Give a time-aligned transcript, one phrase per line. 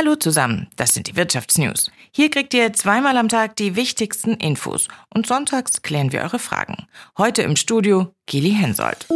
[0.00, 1.90] Hallo zusammen, das sind die Wirtschaftsnews.
[2.10, 6.86] Hier kriegt ihr zweimal am Tag die wichtigsten Infos und sonntags klären wir eure Fragen.
[7.18, 9.06] Heute im Studio Gili Hensoldt.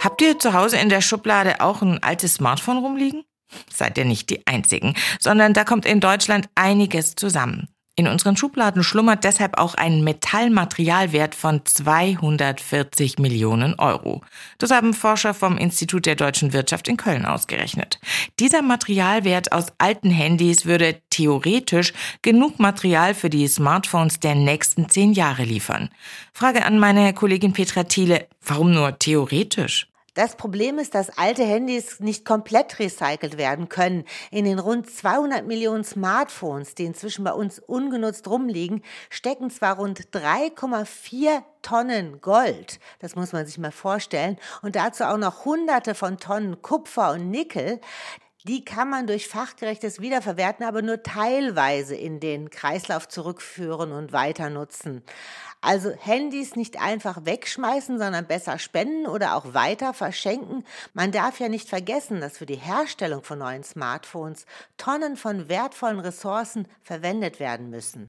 [0.00, 3.24] Habt ihr zu Hause in der Schublade auch ein altes Smartphone rumliegen?
[3.68, 7.66] Seid ihr nicht die Einzigen, sondern da kommt in Deutschland einiges zusammen.
[7.98, 14.20] In unseren Schubladen schlummert deshalb auch ein Metallmaterialwert von 240 Millionen Euro.
[14.58, 17.98] Das haben Forscher vom Institut der deutschen Wirtschaft in Köln ausgerechnet.
[18.38, 25.14] Dieser Materialwert aus alten Handys würde theoretisch genug Material für die Smartphones der nächsten zehn
[25.14, 25.88] Jahre liefern.
[26.34, 29.88] Frage an meine Kollegin Petra Thiele, warum nur theoretisch?
[30.16, 34.04] Das Problem ist, dass alte Handys nicht komplett recycelt werden können.
[34.30, 40.08] In den rund 200 Millionen Smartphones, die inzwischen bei uns ungenutzt rumliegen, stecken zwar rund
[40.14, 46.16] 3,4 Tonnen Gold, das muss man sich mal vorstellen, und dazu auch noch Hunderte von
[46.16, 47.78] Tonnen Kupfer und Nickel.
[48.48, 54.50] Die kann man durch fachgerechtes Wiederverwerten aber nur teilweise in den Kreislauf zurückführen und weiter
[54.50, 55.02] nutzen.
[55.60, 60.64] Also Handys nicht einfach wegschmeißen, sondern besser spenden oder auch weiter verschenken.
[60.94, 65.98] Man darf ja nicht vergessen, dass für die Herstellung von neuen Smartphones Tonnen von wertvollen
[65.98, 68.06] Ressourcen verwendet werden müssen.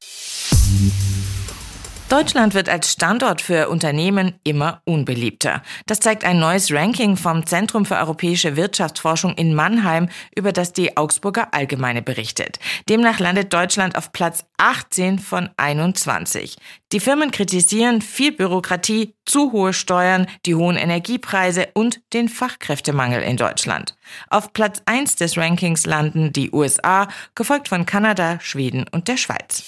[2.10, 5.62] Deutschland wird als Standort für Unternehmen immer unbeliebter.
[5.88, 10.96] Das zeigt ein neues Ranking vom Zentrum für europäische Wirtschaftsforschung in Mannheim, über das die
[10.96, 12.60] Augsburger Allgemeine berichtet.
[12.88, 16.56] Demnach landet Deutschland auf Platz 18 von 21.
[16.94, 23.36] Die Firmen kritisieren viel Bürokratie, zu hohe Steuern, die hohen Energiepreise und den Fachkräftemangel in
[23.36, 23.98] Deutschland.
[24.30, 29.66] Auf Platz 1 des Rankings landen die USA, gefolgt von Kanada, Schweden und der Schweiz.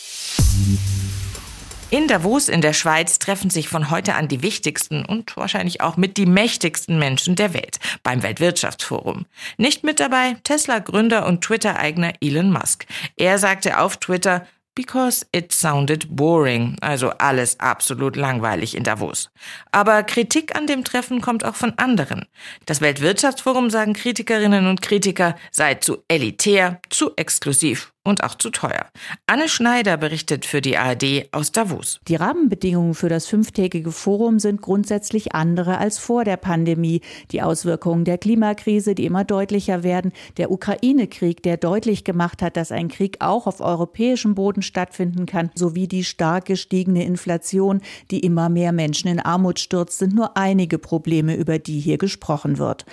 [1.92, 5.98] In Davos in der Schweiz treffen sich von heute an die wichtigsten und wahrscheinlich auch
[5.98, 9.26] mit die mächtigsten Menschen der Welt beim Weltwirtschaftsforum.
[9.58, 12.86] Nicht mit dabei Tesla-Gründer und Twitter-Eigner Elon Musk.
[13.18, 19.32] Er sagte auf Twitter, because it sounded boring, also alles absolut langweilig in Davos.
[19.72, 22.28] Aber Kritik an dem Treffen kommt auch von anderen.
[22.68, 28.88] Das Weltwirtschaftsforum sagen Kritikerinnen und Kritiker sei zu elitär, zu exklusiv und auch zu teuer.
[29.28, 32.00] Anne Schneider berichtet für die ARD aus Davos.
[32.08, 37.02] Die Rahmenbedingungen für das fünftägige Forum sind grundsätzlich andere als vor der Pandemie.
[37.32, 42.72] Die Auswirkungen der Klimakrise, die immer deutlicher werden, der Ukraine-Krieg, der deutlich gemacht hat, dass
[42.72, 48.50] ein Krieg auch auf europäischem Boden stattfinden kann, sowie die stark gestiegene Inflation, die immer
[48.50, 52.86] mehr Menschen in Armut stürzt, sind nur einige Probleme, über die hier gesprochen wird.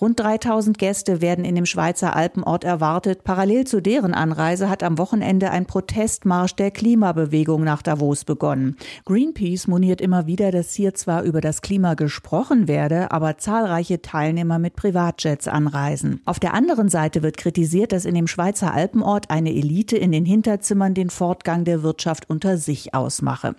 [0.00, 3.22] Rund 3000 Gäste werden in dem Schweizer Alpenort erwartet.
[3.22, 8.76] Parallel zu deren Anreise Weise hat am Wochenende ein Protestmarsch der Klimabewegung nach Davos begonnen.
[9.04, 14.58] Greenpeace moniert immer wieder, dass hier zwar über das Klima gesprochen werde, aber zahlreiche Teilnehmer
[14.58, 16.22] mit Privatjets anreisen.
[16.24, 20.24] Auf der anderen Seite wird kritisiert, dass in dem Schweizer Alpenort eine Elite in den
[20.24, 23.54] Hinterzimmern den Fortgang der Wirtschaft unter sich ausmache.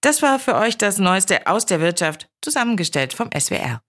[0.00, 3.80] Das war für euch das Neueste aus der Wirtschaft, zusammengestellt vom SWR.